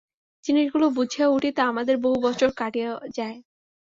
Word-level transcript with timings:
জিনিষগুলি 0.43 0.87
বুঝিয়া 0.97 1.27
উঠিতে 1.27 1.61
আমাদের 1.63 1.95
বহু 1.97 2.17
বৎসর 2.23 2.49
কাটিয়া 2.57 2.89
যায়। 3.17 3.37